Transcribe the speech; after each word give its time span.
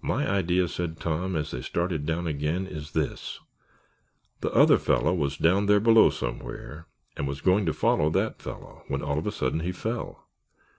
"My 0.00 0.26
idea," 0.26 0.66
said 0.66 0.98
Tom, 0.98 1.36
as 1.36 1.50
they 1.50 1.60
started 1.60 2.06
down 2.06 2.26
again, 2.26 2.66
"is 2.66 2.92
this; 2.92 3.38
the 4.40 4.50
other 4.52 4.78
fellow 4.78 5.12
was 5.12 5.36
down 5.36 5.66
there 5.66 5.78
below 5.78 6.08
somewhere 6.08 6.86
and 7.18 7.28
was 7.28 7.42
going 7.42 7.66
to 7.66 7.74
follow 7.74 8.08
that 8.08 8.40
fellow, 8.40 8.82
when 8.88 9.02
all 9.02 9.18
of 9.18 9.26
a 9.26 9.30
sudden 9.30 9.60
he 9.60 9.70
fell. 9.72 10.26